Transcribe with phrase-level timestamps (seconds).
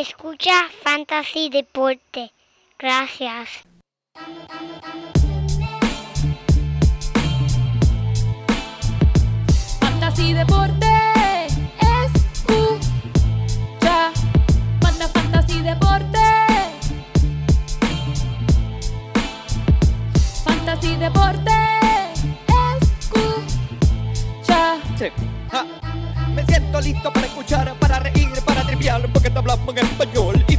[0.00, 2.32] Escucha Fantasy Deporte.
[2.78, 3.50] Gracias.
[9.78, 10.86] Fantasy Deporte.
[12.06, 13.18] Escucha.
[14.80, 16.18] Manda Fantasy Deporte.
[20.46, 21.52] Fantasy Deporte.
[22.80, 24.78] Escucha.
[24.98, 25.08] Sí.
[25.52, 25.66] Ja.
[26.34, 28.49] Me siento listo para escuchar, para reír, para
[28.80, 30.56] triviar, porque te hablamos en español y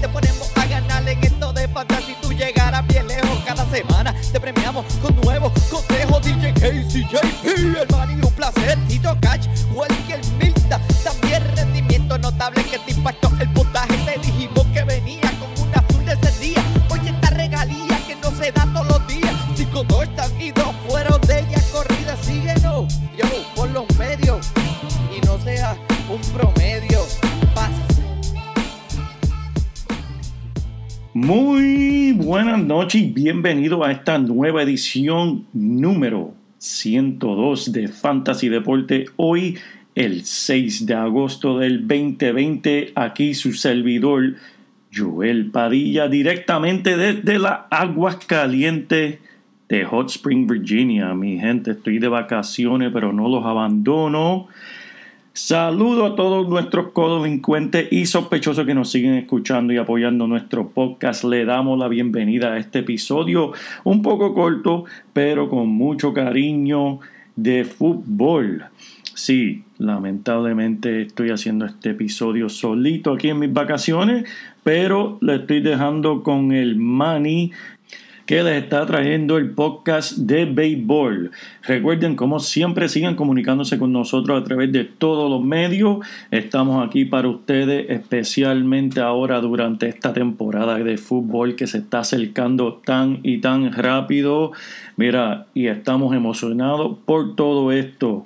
[31.13, 39.07] Muy buenas noches y bienvenido a esta nueva edición número 102 de Fantasy Deporte.
[39.17, 39.57] Hoy,
[39.93, 44.35] el 6 de agosto del 2020, aquí su servidor
[44.95, 49.19] Joel Padilla, directamente desde las aguas calientes
[49.67, 51.13] de Hot Spring, Virginia.
[51.13, 54.47] Mi gente, estoy de vacaciones, pero no los abandono.
[55.33, 61.23] Saludo a todos nuestros codelincuentes y sospechosos que nos siguen escuchando y apoyando nuestro podcast.
[61.23, 63.53] Le damos la bienvenida a este episodio
[63.85, 66.99] un poco corto, pero con mucho cariño
[67.37, 68.65] de fútbol.
[69.13, 74.29] Sí, lamentablemente estoy haciendo este episodio solito aquí en mis vacaciones,
[74.63, 77.53] pero le estoy dejando con el Mani
[78.31, 81.31] que les está trayendo el podcast de béisbol.
[81.63, 85.97] Recuerden, como siempre, sigan comunicándose con nosotros a través de todos los medios.
[86.31, 92.75] Estamos aquí para ustedes, especialmente ahora durante esta temporada de fútbol que se está acercando
[92.85, 94.53] tan y tan rápido.
[94.95, 98.25] Mira, y estamos emocionados por todo esto.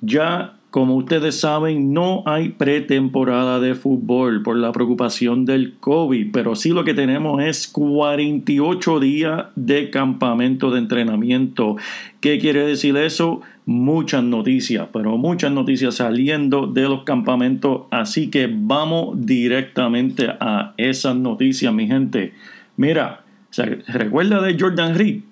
[0.00, 6.54] Ya como ustedes saben, no hay pretemporada de fútbol por la preocupación del COVID, pero
[6.54, 11.76] sí lo que tenemos es 48 días de campamento de entrenamiento.
[12.20, 13.40] ¿Qué quiere decir eso?
[13.66, 21.16] Muchas noticias, pero muchas noticias saliendo de los campamentos, así que vamos directamente a esas
[21.16, 22.32] noticias, mi gente.
[22.76, 25.22] Mira, ¿se recuerda de Jordan Reed?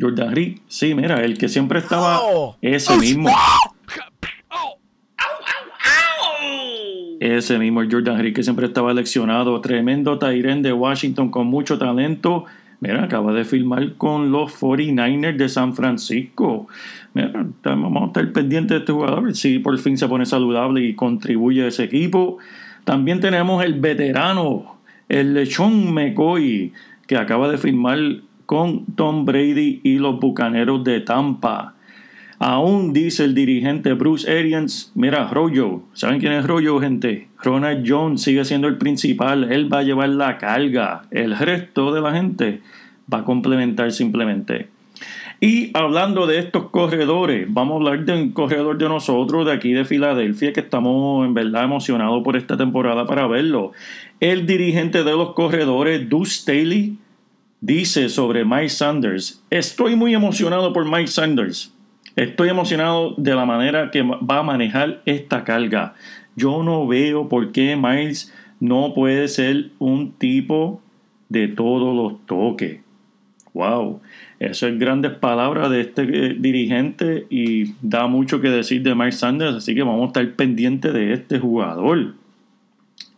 [0.00, 2.20] Jordan Reed, sí, mira, el que siempre estaba
[2.62, 3.30] ese mismo.
[7.20, 12.46] Ese mismo Jordan Reed que siempre estaba leccionado, tremendo Tyren de Washington con mucho talento.
[12.80, 16.66] Mira, acaba de firmar con los 49ers de San Francisco.
[17.12, 20.94] Mira, vamos a estar pendientes de este jugador, si por fin se pone saludable y
[20.94, 22.38] contribuye a ese equipo.
[22.84, 24.76] También tenemos el veterano,
[25.10, 26.72] el Lechón McCoy,
[27.06, 27.98] que acaba de firmar
[28.46, 31.74] con Tom Brady y los Bucaneros de Tampa.
[32.42, 37.28] Aún dice el dirigente Bruce Arians, mira, Royo, ¿saben quién es Royo, gente?
[37.42, 42.00] Ronald Jones sigue siendo el principal, él va a llevar la carga, el resto de
[42.00, 42.62] la gente
[43.12, 44.70] va a complementar simplemente.
[45.38, 49.74] Y hablando de estos corredores, vamos a hablar de un corredor de nosotros de aquí
[49.74, 53.72] de Filadelfia que estamos en verdad emocionados por esta temporada para verlo.
[54.18, 56.96] El dirigente de los corredores, Deuce Staley,
[57.60, 61.74] dice sobre Mike Sanders, estoy muy emocionado por Mike Sanders.
[62.16, 65.94] Estoy emocionado de la manera que va a manejar esta carga.
[66.36, 70.80] Yo no veo por qué Miles no puede ser un tipo
[71.28, 72.80] de todos los toques.
[73.52, 74.00] Wow,
[74.38, 79.12] eso es grandes palabras de este eh, dirigente y da mucho que decir de Mike
[79.12, 82.14] Sanders, así que vamos a estar pendientes de este jugador.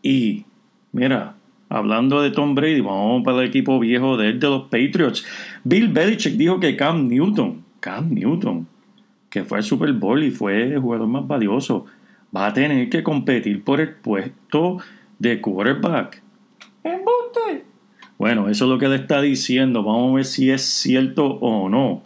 [0.02, 0.44] Y
[0.92, 1.34] mira,
[1.68, 5.24] hablando de Tom Brady, vamos para el equipo viejo de, de los Patriots.
[5.64, 8.66] Bill Belichick dijo que Cam Newton, Cam Newton,
[9.32, 11.86] que fue al Super Bowl y fue el jugador más valioso,
[12.36, 14.76] va a tener que competir por el puesto
[15.18, 16.22] de quarterback.
[16.84, 17.64] ¡Embuste!
[18.18, 19.82] Bueno, eso es lo que le está diciendo.
[19.82, 22.02] Vamos a ver si es cierto o no.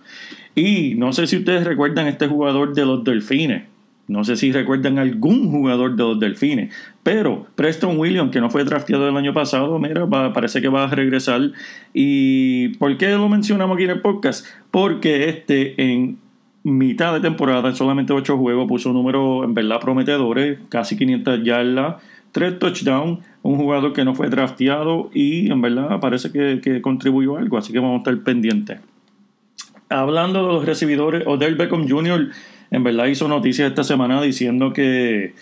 [0.54, 3.64] Y no sé si ustedes recuerdan este jugador de los Delfines.
[4.06, 6.72] No sé si recuerdan algún jugador de los Delfines.
[7.02, 10.94] Pero Preston Williams, que no fue drafteado el año pasado, mira, parece que va a
[10.94, 11.50] regresar.
[11.92, 14.46] ¿Y por qué lo mencionamos aquí en el podcast?
[14.70, 16.18] Porque este en
[16.66, 22.02] mitad de temporada, en solamente 8 juegos, puso números en verdad prometedores, casi 500 yardas,
[22.32, 27.56] 3 touchdowns, un jugador que no fue drafteado y en verdad parece que, contribuyó algo,
[27.56, 28.80] así que vamos a estar pendientes.
[29.88, 32.30] Hablando de los recibidores, Odell Beckham Jr.
[32.72, 35.34] en verdad hizo noticias esta semana diciendo que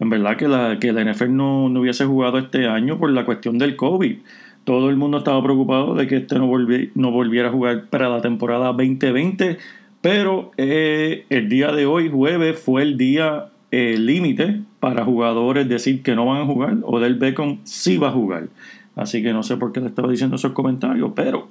[0.00, 3.26] en verdad que la, que la NFL no, no hubiese jugado este año por la
[3.26, 4.16] cuestión del COVID.
[4.64, 6.50] Todo el mundo estaba preocupado de que este no,
[6.94, 9.58] no volviera a jugar para la temporada 2020,
[10.02, 16.02] pero eh, el día de hoy, jueves, fue el día eh, límite para jugadores decir
[16.02, 18.48] que no van a jugar o del Beckham sí va a jugar.
[18.96, 21.48] Así que no sé por qué le estaba diciendo esos comentarios, pero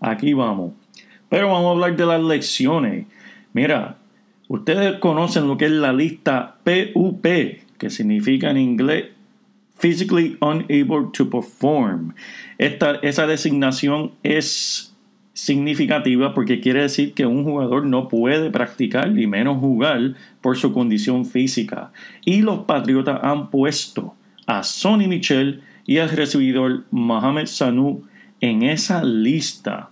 [0.00, 0.74] aquí vamos.
[1.28, 3.06] Pero vamos a hablar de las lecciones.
[3.54, 3.96] Mira,
[4.48, 7.26] ustedes conocen lo que es la lista PUP,
[7.78, 9.06] que significa en inglés
[9.78, 12.14] Physically Unable to Perform.
[12.58, 14.93] Esta, esa designación es
[15.34, 20.72] significativa porque quiere decir que un jugador no puede practicar ni menos jugar por su
[20.72, 21.92] condición física.
[22.24, 24.14] Y los Patriotas han puesto
[24.46, 28.04] a Sonny Michel y al recibidor Mohamed Sanu
[28.40, 29.90] en esa lista.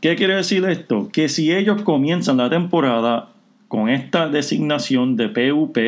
[0.00, 1.08] ¿Qué quiere decir esto?
[1.10, 3.30] Que si ellos comienzan la temporada
[3.68, 5.78] con esta designación de PUP,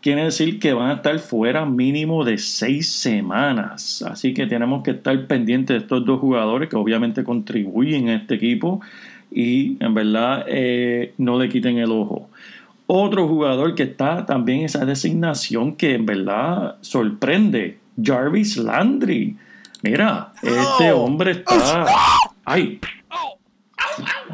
[0.00, 4.02] quiere decir que van a estar fuera mínimo de seis semanas.
[4.02, 8.34] Así que tenemos que estar pendientes de estos dos jugadores que obviamente contribuyen a este
[8.34, 8.80] equipo
[9.30, 12.28] y en verdad eh, no le quiten el ojo.
[12.86, 19.36] Otro jugador que está también esa designación que en verdad sorprende, Jarvis Landry.
[19.82, 21.86] Mira, este hombre está...
[22.44, 22.80] ¡Ay!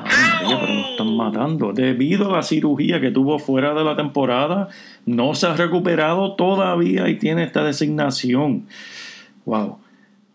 [0.04, 1.72] Pero nos están matando.
[1.72, 4.68] Debido a la cirugía que tuvo fuera de la temporada,
[5.06, 8.64] no se ha recuperado todavía y tiene esta designación.
[9.44, 9.78] Wow.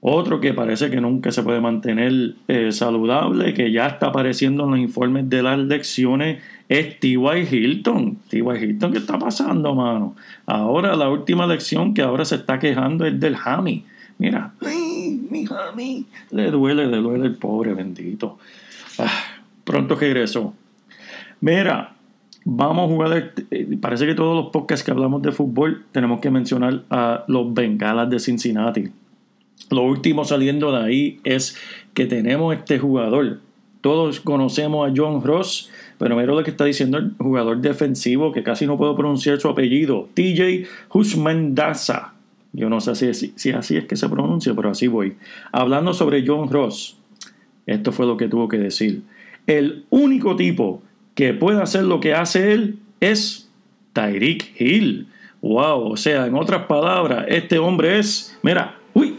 [0.01, 4.71] Otro que parece que nunca se puede mantener eh, saludable, que ya está apareciendo en
[4.71, 7.47] los informes de las lecciones, es T.Y.
[7.51, 8.17] Hilton.
[8.29, 8.41] T.Y.
[8.41, 10.15] Hilton, ¿qué está pasando, mano?
[10.45, 13.83] Ahora la última lección que ahora se está quejando es del Hami.
[14.19, 16.05] Mira, mi Hami.
[16.31, 18.37] Le duele, le duele el pobre bendito.
[18.97, 19.11] Ah,
[19.69, 20.55] pronto regreso.
[21.41, 21.95] Mira,
[22.43, 23.33] vamos a jugar.
[23.51, 27.53] Eh, parece que todos los podcasts que hablamos de fútbol tenemos que mencionar a los
[27.53, 28.85] Bengalas de Cincinnati.
[29.69, 31.55] Lo último saliendo de ahí es
[31.93, 33.41] que tenemos este jugador.
[33.81, 35.69] Todos conocemos a John Ross,
[35.99, 39.49] pero mira lo que está diciendo el jugador defensivo, que casi no puedo pronunciar su
[39.49, 42.13] apellido, TJ Husmandaza.
[42.53, 45.15] Yo no sé si así es que se pronuncia, pero así voy.
[45.51, 46.97] Hablando sobre John Ross,
[47.67, 49.03] esto fue lo que tuvo que decir.
[49.47, 50.81] El único tipo
[51.15, 53.49] que puede hacer lo que hace él es
[53.93, 55.07] Tyreek Hill.
[55.41, 59.15] Wow, o sea, en otras palabras, este hombre es, mira, uy,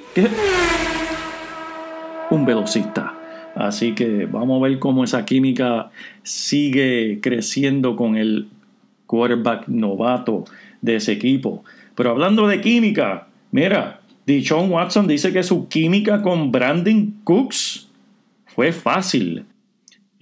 [2.31, 3.17] un velocista.
[3.55, 5.90] Así que vamos a ver cómo esa química
[6.23, 8.49] sigue creciendo con el
[9.06, 10.44] quarterback novato
[10.81, 11.64] de ese equipo.
[11.94, 17.88] Pero hablando de química, mira, Dichon Watson dice que su química con Brandon Cooks
[18.46, 19.44] fue fácil.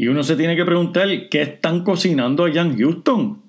[0.01, 3.43] Y uno se tiene que preguntar qué están cocinando allá en Houston.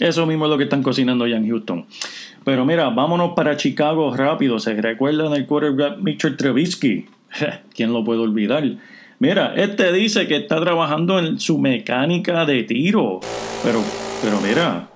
[0.00, 1.86] Eso mismo es lo que están cocinando allá en Houston.
[2.42, 4.58] Pero mira, vámonos para Chicago rápido.
[4.58, 7.06] ¿Se recuerdan del quarterback Mitchell Trubisky?
[7.72, 8.64] ¿Quién lo puede olvidar?
[9.20, 13.20] Mira, este dice que está trabajando en su mecánica de tiro.
[13.62, 13.80] Pero,
[14.22, 14.88] pero mira,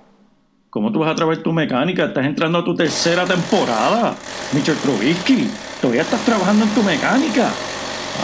[0.73, 2.05] ¿Cómo tú vas a traer tu mecánica?
[2.05, 4.15] Estás entrando a tu tercera temporada.
[4.55, 5.47] Mitchell Trubisky,
[5.79, 7.51] todavía estás trabajando en tu mecánica.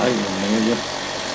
[0.01, 0.75] Ay, Dios mío.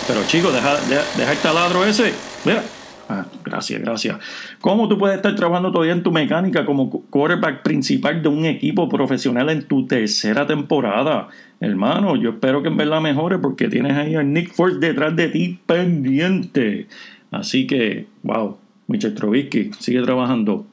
[0.08, 0.74] Pero chicos, deja,
[1.16, 2.12] deja, el taladro ese.
[2.44, 2.64] Mira.
[3.08, 4.18] Ah, gracias, gracias.
[4.60, 8.88] ¿Cómo tú puedes estar trabajando todavía en tu mecánica como quarterback principal de un equipo
[8.88, 11.28] profesional en tu tercera temporada?
[11.60, 15.28] Hermano, yo espero que en verdad mejore porque tienes ahí a Nick Force detrás de
[15.28, 16.88] ti pendiente.
[17.30, 20.66] Así que, wow, Mitchell Trubisky, sigue trabajando.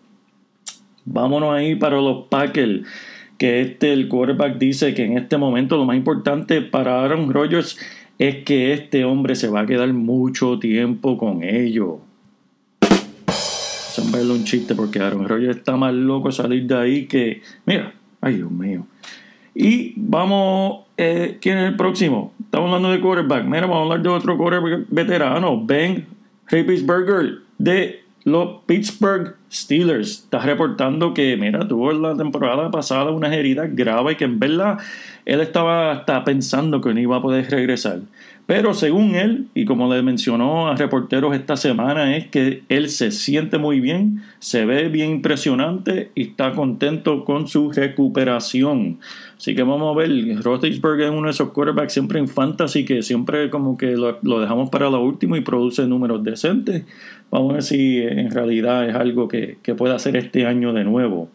[1.05, 2.87] Vámonos ahí para los Packers.
[3.37, 7.77] Que este, el quarterback dice que en este momento lo más importante para Aaron Rodgers
[8.19, 11.95] es que este hombre se va a quedar mucho tiempo con ellos.
[13.27, 17.41] Son verlo un chiste porque Aaron Rodgers está más loco salir de ahí que.
[17.65, 18.85] Mira, ay Dios mío.
[19.55, 22.33] Y vamos, eh, ¿quién es el próximo?
[22.39, 23.43] Estamos hablando de quarterback.
[23.45, 26.05] Mira, vamos a hablar de otro quarterback veterano, Ben
[26.83, 33.69] Burger de los Pittsburgh Steelers está reportando que, mira, tuvo la temporada pasada unas heridas
[33.73, 34.77] graves y que en verdad
[35.25, 37.99] él estaba pensando que no iba a poder regresar.
[38.45, 43.11] Pero según él, y como le mencionó a reporteros esta semana, es que él se
[43.11, 48.99] siente muy bien, se ve bien impresionante y está contento con su recuperación.
[49.37, 50.09] Así que vamos a ver,
[50.43, 54.69] Roethlisberger es uno de esos quarterbacks siempre en fantasy que siempre como que lo, dejamos
[54.69, 56.83] para lo último y produce números decentes.
[57.29, 60.83] Vamos a ver si en realidad es algo que, que pueda hacer este año de
[60.83, 61.29] nuevo.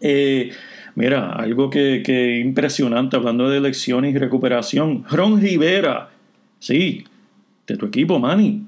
[0.00, 0.52] Eh,
[1.00, 5.04] Mira, algo que, que impresionante, hablando de elecciones y recuperación.
[5.08, 6.10] Ron Rivera
[6.60, 7.04] Sí,
[7.66, 8.66] de tu equipo, Manny.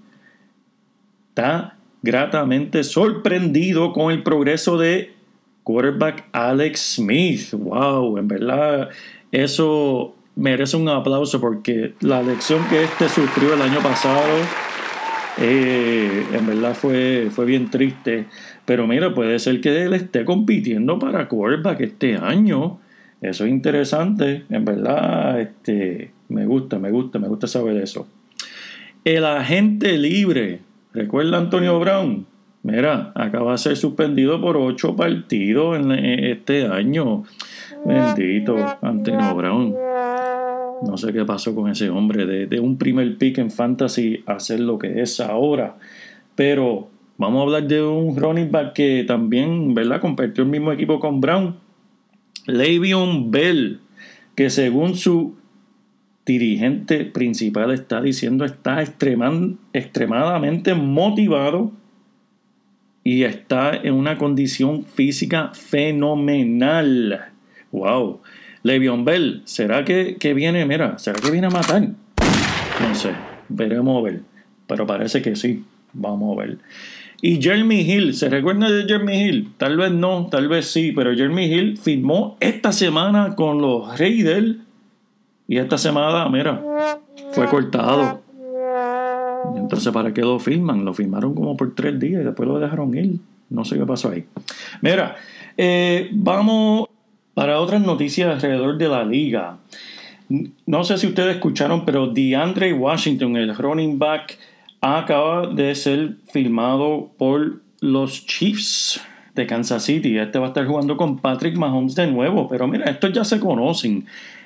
[1.29, 5.15] Está gratamente sorprendido con el progreso de
[5.63, 7.53] quarterback Alex Smith.
[7.53, 8.89] Wow, en verdad,
[9.31, 14.39] eso merece un aplauso porque la lección que este sufrió el año pasado,
[15.37, 18.27] eh, en verdad fue, fue bien triste.
[18.73, 22.79] Pero mira, puede ser que él esté compitiendo para quarterback este año.
[23.21, 28.09] Eso es interesante, en verdad, este, me gusta, me gusta, me gusta saber eso.
[29.05, 30.61] El agente libre,
[30.95, 32.25] ¿recuerda Antonio Brown?
[32.63, 37.25] Mira, acaba de ser suspendido por ocho partidos en este año.
[37.85, 39.75] Bendito Antonio Brown.
[40.87, 44.37] No sé qué pasó con ese hombre de, de, un primer pick en fantasy a
[44.37, 45.77] hacer lo que es ahora.
[46.35, 46.89] Pero
[47.23, 50.01] vamos a hablar de un running back que también, ¿verdad?
[50.01, 51.55] Compartió el mismo equipo con Brown.
[52.47, 53.79] Le'Veon Bell,
[54.35, 55.37] que según su
[56.27, 61.73] dirigente principal está diciendo está extremadamente motivado
[63.05, 67.27] y está en una condición física fenomenal.
[67.71, 68.21] Wow.
[68.65, 71.83] Le'Veon Bell, ¿será que, que, viene, mira, será que viene a matar?
[72.81, 73.13] No sé,
[73.49, 74.21] veremos a ver.
[74.67, 76.59] Pero parece que sí, vamos a ver.
[77.25, 79.53] Y Jeremy Hill, ¿se recuerda de Jeremy Hill?
[79.57, 84.57] Tal vez no, tal vez sí, pero Jeremy Hill firmó esta semana con los Raiders
[85.47, 86.61] y esta semana, mira,
[87.31, 88.21] fue cortado.
[89.57, 90.85] Entonces, ¿para qué lo firman?
[90.85, 93.21] Lo firmaron como por tres días y después lo dejaron ir.
[93.51, 94.25] No sé qué pasó ahí.
[94.81, 95.15] Mira,
[95.57, 96.89] eh, vamos
[97.35, 99.59] para otras noticias alrededor de la liga.
[100.67, 104.39] No sé si ustedes escucharon, pero DeAndre Washington, el running back,
[104.83, 109.01] acaba de ser firmado por los Chiefs
[109.35, 110.19] de Kansas City.
[110.19, 112.49] Este va a estar jugando con Patrick Mahomes de nuevo.
[112.49, 114.05] Pero mira, estos ya se conocen.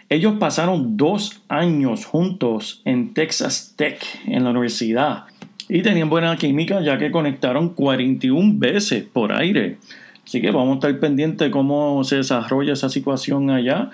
[0.09, 5.25] Ellos pasaron dos años juntos en Texas Tech, en la universidad,
[5.69, 9.79] y tenían buena química ya que conectaron 41 veces por aire.
[10.25, 13.91] Así que vamos a estar pendientes de cómo se desarrolla esa situación allá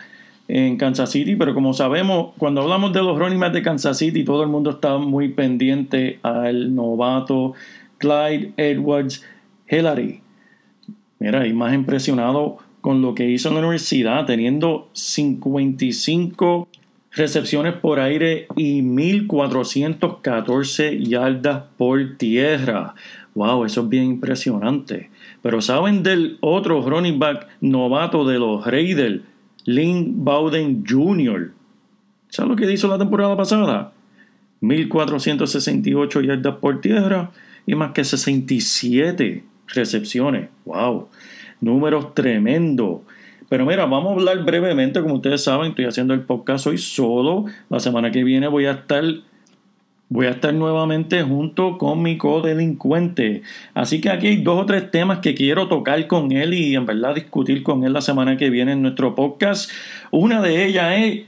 [0.54, 4.22] en Kansas City, pero como sabemos, cuando hablamos de los running backs de Kansas City,
[4.22, 7.54] todo el mundo está muy pendiente al novato
[7.96, 9.24] Clyde Edwards
[9.66, 10.20] Hillary.
[11.20, 16.68] Mira, y más impresionado con lo que hizo en la universidad, teniendo 55
[17.12, 22.94] recepciones por aire y 1414 yardas por tierra.
[23.34, 25.08] Wow, eso es bien impresionante.
[25.40, 29.22] Pero ¿saben del otro running back novato de los Raiders?
[29.64, 31.52] Lynn Bowden Jr.
[32.28, 33.92] ¿Sabes lo que hizo la temporada pasada?
[34.60, 37.30] 1468 yardas por tierra
[37.66, 40.48] y más que 67 recepciones.
[40.64, 41.08] ¡Wow!
[41.62, 43.00] números tremendos.
[43.48, 47.46] Pero mira, vamos a hablar brevemente, como ustedes saben, estoy haciendo el podcast hoy solo.
[47.70, 49.04] La semana que viene voy a estar
[50.12, 53.42] voy a estar nuevamente junto con mi codelincuente.
[53.74, 56.86] Así que aquí hay dos o tres temas que quiero tocar con él y en
[56.86, 59.70] verdad discutir con él la semana que viene en nuestro podcast.
[60.10, 61.24] Una de ellas es,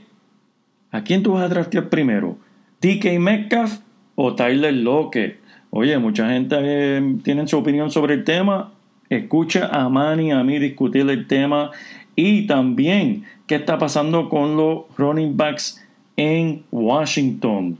[0.91, 2.37] ¿a quién tú vas a draftear primero?
[2.81, 3.79] ¿DK Metcalf
[4.15, 5.39] o Tyler Lockett?
[5.71, 8.71] Oye, mucha gente eh, tiene su opinión sobre el tema
[9.09, 11.71] escucha a Manny a mí discutir el tema
[12.15, 15.85] y también qué está pasando con los running backs
[16.17, 17.77] en Washington.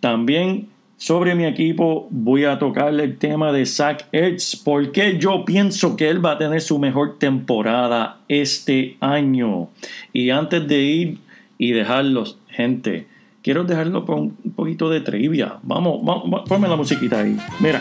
[0.00, 5.96] También sobre mi equipo voy a tocarle el tema de Zach Ertz porque yo pienso
[5.96, 9.68] que él va a tener su mejor temporada este año.
[10.12, 11.18] Y antes de ir
[11.56, 13.06] y dejarlos, gente,
[13.42, 15.58] quiero dejarlo con un poquito de trivia.
[15.62, 17.36] Vamos, vamos, ponme la musiquita ahí.
[17.60, 17.80] Mira,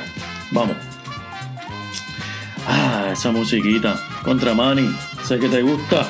[0.52, 0.78] vamos.
[2.68, 3.96] Ah, esa musiquita.
[4.24, 4.90] Contra Manny.
[5.24, 6.06] Sé que te gusta.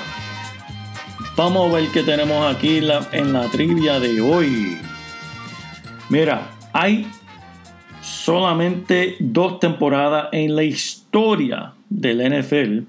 [1.37, 4.77] Vamos a ver qué tenemos aquí la, en la trivia de hoy.
[6.09, 7.05] Mira, hay
[8.01, 12.83] solamente dos temporadas en la historia del NFL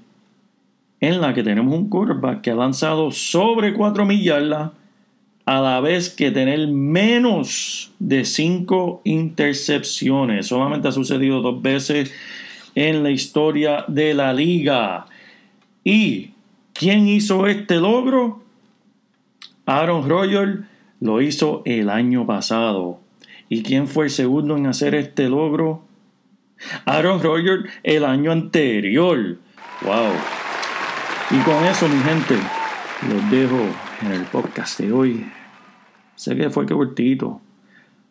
[1.01, 4.71] en la que tenemos un quarterback que ha lanzado sobre 4 millas
[5.45, 10.47] a la vez que tener menos de 5 intercepciones.
[10.47, 12.13] Solamente ha sucedido dos veces
[12.75, 15.05] en la historia de la liga.
[15.83, 16.31] ¿Y
[16.73, 18.43] quién hizo este logro?
[19.65, 20.59] Aaron Rodgers
[20.99, 22.99] lo hizo el año pasado.
[23.49, 25.83] ¿Y quién fue el segundo en hacer este logro?
[26.85, 29.37] Aaron Rodgers el año anterior.
[29.81, 30.11] ¡Wow!
[31.31, 32.35] Y con eso, mi gente,
[33.11, 33.59] los dejo
[34.03, 35.25] en el podcast de hoy.
[36.15, 37.41] Sé que fue que cortito,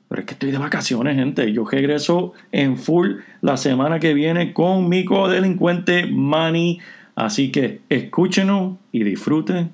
[0.08, 1.52] pero es que estoy de vacaciones, gente.
[1.52, 6.80] Yo regreso en full la semana que viene con mi codelincuente Manny.
[7.14, 9.70] Así que escúchenos y disfruten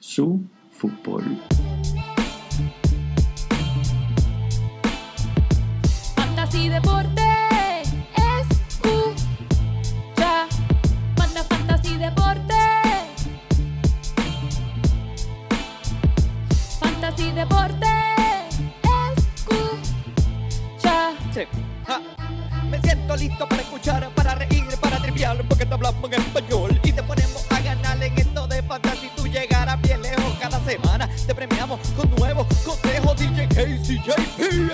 [0.00, 1.24] su fútbol.
[31.96, 33.16] Con nuevos consejos.
[33.16, 34.70] DJ KCJP, el